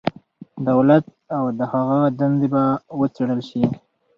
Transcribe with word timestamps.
دولت 0.67 1.05
او 1.37 1.43
د 1.57 1.59
هغه 1.73 1.99
دندې 2.19 2.47
به 2.53 2.63
وڅېړل 2.99 3.41
شي. 3.49 3.63